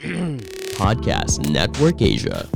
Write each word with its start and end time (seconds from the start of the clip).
Podcast 0.80 1.44
Network 1.52 2.00
Asia. 2.00 2.48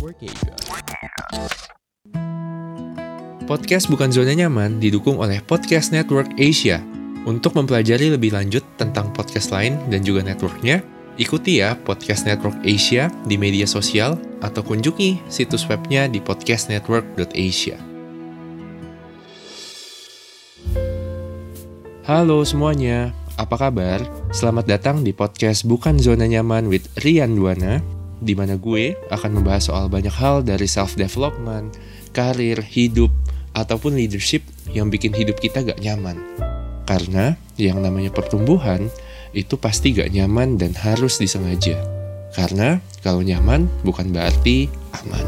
Podcast 3.45 3.93
Bukan 3.93 4.09
Zona 4.09 4.33
Nyaman 4.33 4.81
didukung 4.81 5.21
oleh 5.21 5.45
Podcast 5.45 5.93
Network 5.93 6.33
Asia. 6.41 6.81
Untuk 7.29 7.53
mempelajari 7.53 8.17
lebih 8.17 8.33
lanjut 8.33 8.65
tentang 8.81 9.13
podcast 9.13 9.53
lain 9.53 9.77
dan 9.93 10.01
juga 10.01 10.25
networknya, 10.25 10.81
ikuti 11.21 11.61
ya 11.61 11.77
Podcast 11.77 12.25
Network 12.25 12.65
Asia 12.65 13.13
di 13.29 13.37
media 13.37 13.69
sosial 13.69 14.17
atau 14.41 14.65
kunjungi 14.65 15.29
situs 15.29 15.69
webnya 15.69 16.09
di 16.09 16.25
podcastnetwork.asia. 16.25 17.77
Halo 22.09 22.45
semuanya, 22.45 23.13
apa 23.35 23.59
kabar? 23.59 23.99
Selamat 24.31 24.67
datang 24.71 25.03
di 25.03 25.11
podcast 25.11 25.67
Bukan 25.67 25.99
Zona 25.99 26.27
Nyaman 26.31 26.71
with 26.71 26.87
Rian 27.03 27.35
Duana, 27.35 27.83
di 28.23 28.31
mana 28.39 28.55
gue 28.55 28.95
akan 29.11 29.43
membahas 29.43 29.71
soal 29.71 29.91
banyak 29.91 30.15
hal 30.15 30.47
dari 30.47 30.71
self-development, 30.71 31.75
karir, 32.15 32.63
hidup, 32.63 33.11
ataupun 33.55 33.99
leadership 33.99 34.47
yang 34.71 34.87
bikin 34.87 35.11
hidup 35.11 35.39
kita 35.43 35.67
gak 35.67 35.83
nyaman. 35.83 36.19
Karena 36.87 37.35
yang 37.59 37.83
namanya 37.83 38.15
pertumbuhan 38.15 38.87
itu 39.35 39.59
pasti 39.59 39.91
gak 39.91 40.15
nyaman 40.15 40.55
dan 40.55 40.71
harus 40.79 41.19
disengaja. 41.19 41.75
Karena 42.35 42.79
kalau 43.03 43.23
nyaman 43.23 43.67
bukan 43.83 44.15
berarti 44.15 44.71
aman. 45.03 45.27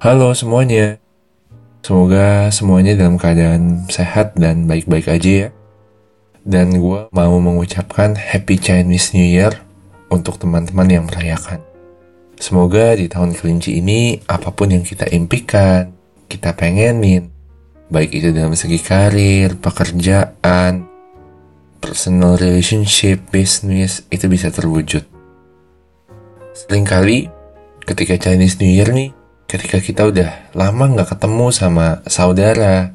Halo 0.00 0.32
semuanya. 0.32 1.09
Semoga 1.80 2.52
semuanya 2.52 2.92
dalam 2.92 3.16
keadaan 3.16 3.88
sehat 3.88 4.36
dan 4.36 4.68
baik-baik 4.68 5.08
aja 5.08 5.32
ya. 5.46 5.48
Dan 6.44 6.76
gue 6.76 7.08
mau 7.08 7.34
mengucapkan 7.40 8.16
Happy 8.16 8.60
Chinese 8.60 9.16
New 9.16 9.24
Year 9.24 9.56
untuk 10.12 10.36
teman-teman 10.36 10.88
yang 10.88 11.04
merayakan. 11.08 11.64
Semoga 12.36 12.96
di 12.96 13.08
tahun 13.08 13.36
kelinci 13.36 13.80
ini 13.80 14.20
apa 14.28 14.52
pun 14.52 14.72
yang 14.72 14.84
kita 14.84 15.08
impikan, 15.12 15.92
kita 16.28 16.56
pengenin, 16.56 17.28
baik 17.92 18.16
itu 18.16 18.32
dalam 18.32 18.56
segi 18.56 18.80
karir, 18.80 19.56
pekerjaan, 19.60 20.88
personal 21.80 22.36
relationship, 22.36 23.28
business, 23.32 24.04
itu 24.08 24.28
bisa 24.28 24.48
terwujud. 24.48 25.04
Seringkali 26.56 27.28
ketika 27.84 28.16
Chinese 28.20 28.56
New 28.60 28.72
Year 28.72 28.88
nih, 28.92 29.12
ketika 29.50 29.82
kita 29.82 30.06
udah 30.06 30.54
lama 30.54 30.94
nggak 30.94 31.18
ketemu 31.18 31.50
sama 31.50 32.06
saudara 32.06 32.94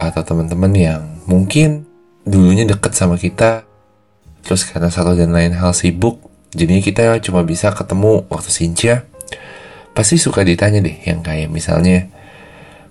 atau 0.00 0.24
teman-teman 0.24 0.72
yang 0.72 1.02
mungkin 1.28 1.84
dulunya 2.24 2.64
deket 2.64 2.96
sama 2.96 3.20
kita, 3.20 3.68
terus 4.40 4.64
karena 4.64 4.88
satu 4.88 5.12
dan 5.12 5.36
lain 5.36 5.52
hal 5.52 5.76
sibuk, 5.76 6.24
Jadinya 6.54 6.82
kita 6.86 7.18
cuma 7.18 7.42
bisa 7.42 7.74
ketemu 7.74 8.22
waktu 8.30 8.50
Sincia. 8.54 9.02
Pasti 9.90 10.22
suka 10.22 10.46
ditanya 10.46 10.78
deh 10.78 11.02
yang 11.02 11.22
kayak 11.26 11.50
misalnya 11.50 12.06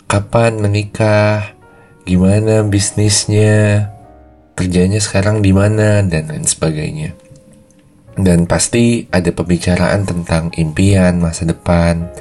kapan 0.08 0.60
menikah, 0.60 1.56
gimana 2.04 2.68
bisnisnya, 2.68 3.88
kerjanya 4.60 5.00
sekarang 5.00 5.40
di 5.40 5.56
mana 5.56 6.04
dan 6.04 6.28
lain 6.28 6.44
sebagainya. 6.44 7.16
Dan 8.20 8.46
pasti 8.46 9.08
ada 9.10 9.32
pembicaraan 9.32 10.06
tentang 10.06 10.52
impian 10.60 11.24
masa 11.24 11.48
depan. 11.48 12.12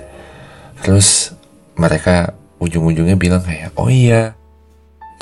Terus 0.83 1.33
mereka 1.79 2.35
ujung-ujungnya 2.59 3.15
bilang 3.15 3.43
kayak, 3.43 3.75
oh 3.79 3.89
iya, 3.89 4.35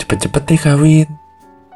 cepet-cepet 0.01 0.43
deh 0.49 0.61
kawin, 0.61 1.09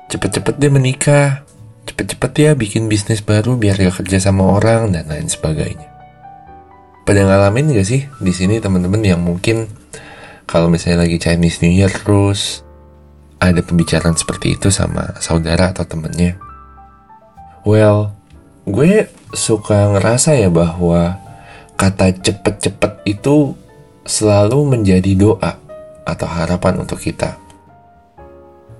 cepet-cepet 0.09 0.55
deh 0.57 0.73
menikah, 0.73 1.45
cepet-cepet 1.85 2.33
ya 2.41 2.51
bikin 2.57 2.89
bisnis 2.89 3.21
baru 3.21 3.61
biar 3.61 3.77
gak 3.77 4.05
kerja 4.05 4.19
sama 4.29 4.49
orang 4.57 4.93
dan 4.93 5.09
lain 5.09 5.29
sebagainya. 5.29 5.89
Pada 7.05 7.21
ngalamin 7.21 7.77
gak 7.77 7.85
sih 7.89 8.09
di 8.21 8.33
sini 8.33 8.61
teman-teman 8.61 9.05
yang 9.05 9.21
mungkin 9.21 9.69
kalau 10.49 10.73
misalnya 10.73 11.05
lagi 11.05 11.21
Chinese 11.21 11.61
New 11.61 11.73
Year 11.73 11.93
terus 11.93 12.65
ada 13.41 13.61
pembicaraan 13.61 14.17
seperti 14.17 14.57
itu 14.57 14.73
sama 14.73 15.17
saudara 15.21 15.77
atau 15.77 15.85
temennya? 15.85 16.41
Well, 17.65 18.17
gue 18.65 19.09
suka 19.37 19.93
ngerasa 19.97 20.37
ya 20.41 20.49
bahwa 20.49 21.21
kata 21.77 22.17
cepet-cepet 22.17 23.05
itu 23.05 23.57
selalu 24.05 24.77
menjadi 24.77 25.13
doa 25.17 25.57
atau 26.05 26.29
harapan 26.29 26.85
untuk 26.85 27.01
kita. 27.01 27.41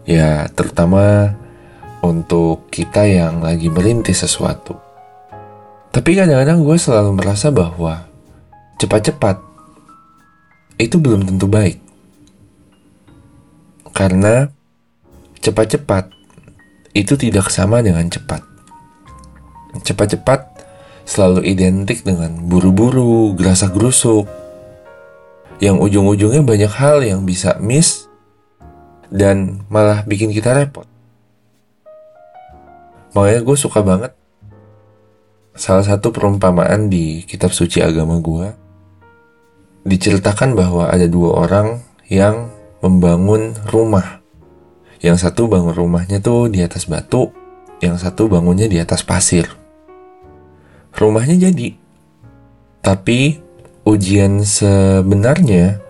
Ya, 0.05 0.53
terutama 0.53 1.33
untuk 2.05 2.69
kita 2.69 3.09
yang 3.09 3.41
lagi 3.41 3.73
merintis 3.73 4.21
sesuatu. 4.21 4.77
Tapi 5.89 6.11
kadang-kadang 6.13 6.61
gue 6.61 6.77
selalu 6.77 7.17
merasa 7.17 7.49
bahwa 7.49 8.05
cepat-cepat 8.77 9.41
itu 10.77 11.01
belum 11.01 11.25
tentu 11.25 11.49
baik. 11.49 11.81
Karena 13.97 14.53
cepat-cepat 15.41 16.13
itu 16.93 17.15
tidak 17.17 17.49
sama 17.49 17.81
dengan 17.81 18.05
cepat. 18.13 18.45
Cepat-cepat 19.81 20.41
selalu 21.09 21.49
identik 21.49 22.05
dengan 22.05 22.37
buru-buru, 22.45 23.33
gerasa 23.39 23.71
gerusuk, 23.73 24.29
yang 25.63 25.79
ujung-ujungnya 25.79 26.43
banyak 26.43 26.73
hal 26.73 27.03
yang 27.05 27.23
bisa 27.23 27.59
miss 27.63 28.11
dan 29.13 29.63
malah 29.71 30.03
bikin 30.03 30.35
kita 30.35 30.51
repot. 30.55 30.87
Makanya 33.15 33.41
gue 33.47 33.57
suka 33.59 33.81
banget 33.87 34.13
salah 35.55 35.87
satu 35.87 36.11
perumpamaan 36.11 36.91
di 36.91 37.23
kitab 37.23 37.55
suci 37.55 37.79
agama 37.79 38.19
gue 38.19 38.51
diceritakan 39.87 40.59
bahwa 40.59 40.91
ada 40.91 41.07
dua 41.07 41.47
orang 41.47 41.79
yang 42.11 42.51
membangun 42.81 43.55
rumah. 43.71 44.25
Yang 45.05 45.29
satu 45.29 45.53
bangun 45.53 45.77
rumahnya 45.77 46.25
tuh 46.25 46.49
di 46.49 46.65
atas 46.65 46.89
batu, 46.89 47.29
yang 47.85 48.01
satu 48.01 48.27
bangunnya 48.27 48.65
di 48.65 48.81
atas 48.81 49.05
pasir. 49.05 49.45
Rumahnya 50.97 51.53
jadi. 51.53 51.77
Tapi 52.81 53.44
ujian 53.85 54.41
sebenarnya 54.41 55.81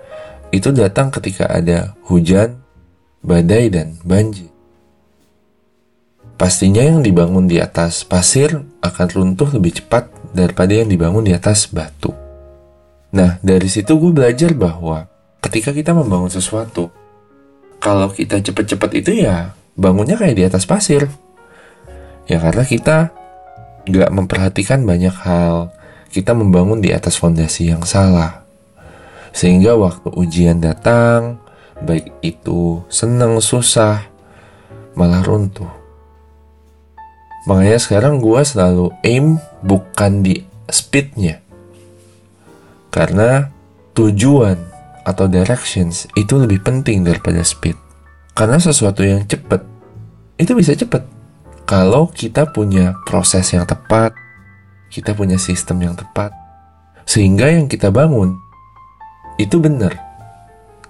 itu 0.50 0.70
datang 0.70 1.10
ketika 1.10 1.50
ada 1.50 1.98
hujan, 2.06 2.62
badai, 3.22 3.70
dan 3.70 3.98
banjir. 4.06 4.50
Pastinya 6.34 6.82
yang 6.82 7.02
dibangun 7.02 7.46
di 7.46 7.62
atas 7.62 8.02
pasir 8.02 8.62
akan 8.82 9.06
runtuh 9.10 9.54
lebih 9.54 9.82
cepat 9.82 10.10
daripada 10.34 10.74
yang 10.74 10.90
dibangun 10.90 11.22
di 11.22 11.32
atas 11.34 11.70
batu. 11.70 12.10
Nah, 13.14 13.38
dari 13.38 13.70
situ 13.70 13.94
gue 13.94 14.10
belajar 14.10 14.50
bahwa 14.58 15.06
ketika 15.38 15.70
kita 15.70 15.94
membangun 15.94 16.30
sesuatu, 16.30 16.90
kalau 17.78 18.10
kita 18.10 18.42
cepet-cepet 18.42 18.90
itu 18.98 19.22
ya 19.22 19.54
bangunnya 19.78 20.18
kayak 20.18 20.34
di 20.34 20.44
atas 20.46 20.66
pasir. 20.66 21.06
Ya 22.26 22.42
karena 22.42 22.64
kita 22.66 23.14
gak 23.86 24.10
memperhatikan 24.10 24.82
banyak 24.82 25.14
hal, 25.14 25.70
kita 26.14 26.30
membangun 26.30 26.78
di 26.78 26.94
atas 26.94 27.18
fondasi 27.18 27.74
yang 27.74 27.82
salah. 27.82 28.46
Sehingga 29.34 29.74
waktu 29.74 30.14
ujian 30.14 30.62
datang, 30.62 31.42
baik 31.82 32.14
itu 32.22 32.86
senang, 32.86 33.42
susah, 33.42 34.06
malah 34.94 35.26
runtuh. 35.26 35.66
Makanya 37.50 37.82
sekarang 37.82 38.22
gue 38.22 38.40
selalu 38.46 38.94
aim 39.02 39.42
bukan 39.66 40.22
di 40.22 40.46
speednya. 40.70 41.42
Karena 42.94 43.50
tujuan 43.98 44.56
atau 45.02 45.26
directions 45.26 46.06
itu 46.14 46.38
lebih 46.38 46.62
penting 46.62 47.02
daripada 47.02 47.42
speed. 47.42 47.74
Karena 48.38 48.56
sesuatu 48.62 49.02
yang 49.02 49.26
cepat 49.26 49.66
itu 50.38 50.54
bisa 50.54 50.78
cepat. 50.78 51.04
Kalau 51.66 52.08
kita 52.08 52.48
punya 52.48 52.94
proses 53.04 53.50
yang 53.50 53.66
tepat, 53.66 54.14
kita 54.94 55.10
punya 55.10 55.34
sistem 55.42 55.82
yang 55.82 55.98
tepat, 55.98 56.30
sehingga 57.02 57.50
yang 57.50 57.66
kita 57.66 57.90
bangun 57.90 58.38
itu 59.42 59.58
benar. 59.58 59.98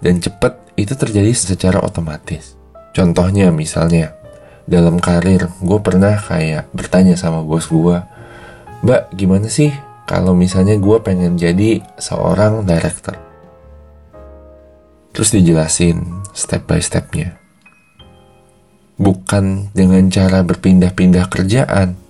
Dan 0.05 0.21
cepat 0.21 0.61
itu 0.77 0.93
terjadi 0.93 1.33
secara 1.33 1.81
otomatis. 1.81 2.53
Contohnya 2.93 3.49
misalnya, 3.49 4.13
dalam 4.69 5.01
karir 5.01 5.49
gue 5.65 5.81
pernah 5.81 6.21
kayak 6.21 6.69
bertanya 6.77 7.17
sama 7.17 7.41
bos 7.45 7.69
gue 7.69 8.01
mbak 8.85 9.13
gimana 9.13 9.49
sih 9.49 9.73
kalau 10.05 10.37
misalnya 10.37 10.77
gue 10.77 11.01
pengen 11.01 11.41
jadi 11.41 11.81
seorang 11.97 12.69
director? 12.69 13.17
Terus 15.17 15.33
dijelasin 15.33 16.21
step 16.37 16.69
by 16.69 16.85
stepnya. 16.85 17.41
Bukan 19.01 19.73
dengan 19.73 20.13
cara 20.13 20.45
berpindah-pindah 20.45 21.33
kerjaan 21.33 22.04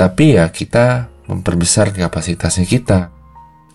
tapi 0.00 0.40
ya 0.40 0.48
kita 0.48 1.12
memperbesar 1.28 1.92
kapasitasnya 1.92 2.64
kita 2.64 3.12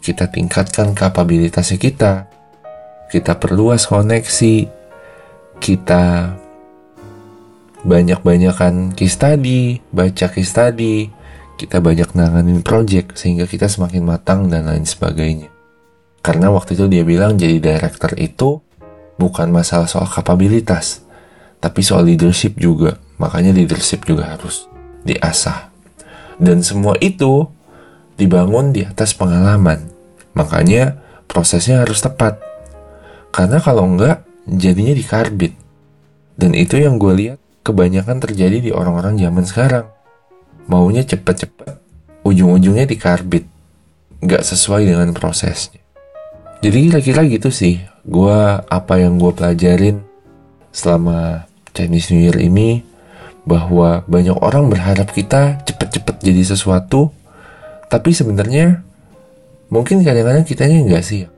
kita 0.01 0.25
tingkatkan 0.33 0.97
kapabilitasnya 0.97 1.77
kita 1.77 2.25
kita 3.13 3.37
perluas 3.37 3.85
koneksi 3.85 4.65
kita 5.61 6.33
banyak-banyakan 7.85 8.97
case 8.97 9.13
study, 9.13 9.77
baca 9.93 10.25
case 10.33 10.49
study, 10.49 11.13
kita 11.61 11.77
banyak 11.77 12.17
nanganin 12.17 12.65
project 12.65 13.13
sehingga 13.13 13.45
kita 13.45 13.69
semakin 13.69 14.01
matang 14.01 14.49
dan 14.49 14.65
lain 14.65 14.89
sebagainya. 14.89 15.53
Karena 16.25 16.49
waktu 16.49 16.73
itu 16.73 16.89
dia 16.89 17.05
bilang 17.05 17.37
jadi 17.37 17.61
director 17.61 18.17
itu 18.17 18.57
bukan 19.21 19.53
masalah 19.53 19.85
soal 19.85 20.09
kapabilitas, 20.09 21.05
tapi 21.61 21.85
soal 21.85 22.09
leadership 22.09 22.57
juga. 22.57 22.97
Makanya 23.21 23.53
leadership 23.53 24.01
juga 24.09 24.33
harus 24.33 24.65
diasah. 25.05 25.74
Dan 26.41 26.63
semua 26.63 26.99
itu 26.99 27.47
dibangun 28.19 28.71
di 28.75 28.83
atas 28.83 29.15
pengalaman. 29.15 29.87
Makanya 30.35 30.99
prosesnya 31.27 31.83
harus 31.83 32.03
tepat. 32.03 32.39
Karena 33.31 33.59
kalau 33.59 33.87
enggak, 33.87 34.23
jadinya 34.47 34.95
dikarbit. 34.95 35.53
Dan 36.35 36.51
itu 36.55 36.79
yang 36.79 36.99
gue 36.99 37.13
lihat 37.15 37.39
kebanyakan 37.63 38.19
terjadi 38.19 38.59
di 38.59 38.71
orang-orang 38.71 39.15
zaman 39.19 39.43
sekarang 39.47 39.85
maunya 40.65 41.05
cepet-cepet, 41.05 41.77
ujung-ujungnya 42.25 42.85
dikarbit. 42.89 43.45
Nggak 44.21 44.43
sesuai 44.43 44.89
dengan 44.89 45.13
prosesnya. 45.13 45.81
Jadi 46.63 46.89
kira-kira 46.89 47.21
gitu 47.29 47.53
sih, 47.53 47.83
gue 48.07 48.37
apa 48.63 48.93
yang 48.97 49.21
gue 49.21 49.31
pelajarin 49.35 50.01
selama 50.73 51.45
Chinese 51.75 52.09
New 52.09 52.23
Year 52.25 52.37
ini, 52.41 52.81
bahwa 53.45 54.01
banyak 54.09 54.35
orang 54.41 54.73
berharap 54.73 55.13
kita 55.13 55.61
cepet-cepet 55.63 56.15
jadi 56.25 56.43
sesuatu, 56.43 57.13
tapi 57.87 58.11
sebenarnya 58.11 58.81
mungkin 59.69 60.01
kadang-kadang 60.01 60.45
kitanya 60.45 60.81
nggak 60.81 61.05
sih. 61.05 61.29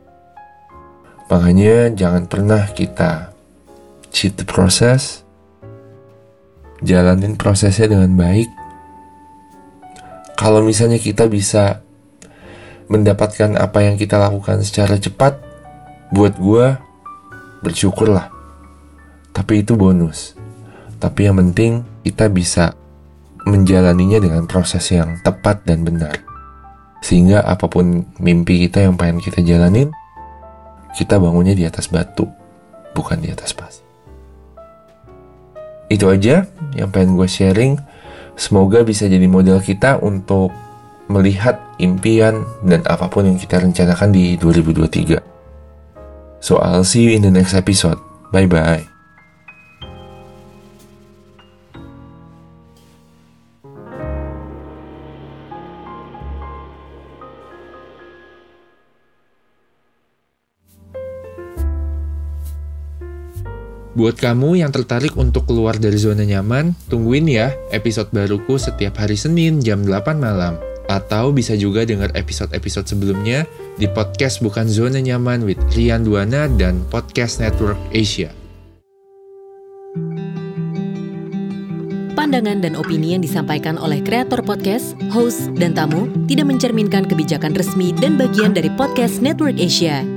Makanya 1.27 1.91
jangan 1.91 2.23
pernah 2.31 2.63
kita 2.71 3.35
cheat 4.15 4.39
the 4.39 4.47
process, 4.47 5.27
jalanin 6.79 7.35
prosesnya 7.35 7.91
dengan 7.91 8.15
baik, 8.15 8.47
kalau 10.37 10.61
misalnya 10.61 11.01
kita 11.01 11.25
bisa 11.27 11.83
mendapatkan 12.87 13.59
apa 13.59 13.83
yang 13.83 13.99
kita 13.99 14.15
lakukan 14.15 14.63
secara 14.63 14.95
cepat, 14.95 15.43
buat 16.13 16.39
gue 16.39 16.77
bersyukurlah. 17.65 18.31
Tapi 19.35 19.65
itu 19.65 19.75
bonus. 19.75 20.36
Tapi 20.97 21.29
yang 21.29 21.37
penting 21.37 21.85
kita 22.01 22.29
bisa 22.29 22.73
menjalaninya 23.47 24.19
dengan 24.19 24.43
proses 24.49 24.83
yang 24.91 25.21
tepat 25.23 25.63
dan 25.63 25.85
benar. 25.87 26.19
Sehingga 26.99 27.45
apa 27.45 27.69
pun 27.69 28.03
mimpi 28.17 28.67
kita 28.67 28.83
yang 28.83 28.97
pengen 28.97 29.21
kita 29.21 29.39
jalanin, 29.45 29.93
kita 30.97 31.21
bangunnya 31.21 31.53
di 31.53 31.63
atas 31.63 31.87
batu, 31.87 32.25
bukan 32.97 33.21
di 33.21 33.29
atas 33.29 33.53
pasir. 33.53 33.85
Itu 35.87 36.11
aja 36.11 36.43
yang 36.75 36.91
pengen 36.91 37.15
gue 37.15 37.29
sharing. 37.29 37.79
Semoga 38.37 38.83
bisa 38.85 39.07
jadi 39.09 39.25
model 39.25 39.63
kita 39.63 39.97
untuk 40.03 40.51
melihat 41.07 41.57
impian 41.79 42.43
dan 42.61 42.83
apa 42.85 43.07
pun 43.07 43.23
yang 43.25 43.39
kita 43.39 43.57
rencanakan 43.63 44.11
di 44.11 44.35
2023. 44.35 45.37
So 46.43 46.59
I'll 46.61 46.85
see 46.85 47.07
you 47.07 47.11
in 47.15 47.23
the 47.23 47.33
next 47.33 47.55
episode. 47.55 47.97
Bye 48.29 48.45
bye. 48.45 48.96
Buat 63.97 64.21
kamu 64.21 64.61
yang 64.61 64.69
tertarik 64.69 65.17
untuk 65.17 65.49
keluar 65.49 65.73
dari 65.73 65.97
zona 65.97 66.21
nyaman, 66.21 66.77
tungguin 66.85 67.25
ya 67.25 67.49
episode 67.73 68.13
baruku 68.13 68.61
setiap 68.61 69.01
hari 69.01 69.17
Senin 69.17 69.57
jam 69.57 69.81
8 69.81 70.21
malam. 70.21 70.53
Atau 70.85 71.33
bisa 71.33 71.57
juga 71.57 71.81
dengar 71.81 72.13
episode-episode 72.13 72.85
sebelumnya 72.85 73.49
di 73.81 73.89
podcast 73.89 74.45
Bukan 74.45 74.69
Zona 74.69 75.01
Nyaman 75.01 75.41
with 75.49 75.57
Rian 75.73 76.05
Duana 76.05 76.45
dan 76.45 76.85
Podcast 76.93 77.41
Network 77.41 77.81
Asia. 77.89 78.29
Pandangan 82.13 82.61
dan 82.61 82.77
opini 82.77 83.17
yang 83.17 83.25
disampaikan 83.25 83.81
oleh 83.81 84.05
kreator 84.05 84.45
podcast, 84.45 84.93
host, 85.09 85.49
dan 85.57 85.73
tamu 85.73 86.05
tidak 86.29 86.45
mencerminkan 86.45 87.09
kebijakan 87.09 87.57
resmi 87.57 87.97
dan 87.97 88.13
bagian 88.13 88.53
dari 88.53 88.69
Podcast 88.77 89.25
Network 89.25 89.57
Asia. 89.57 90.16